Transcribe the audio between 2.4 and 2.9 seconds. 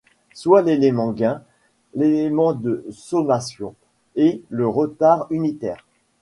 de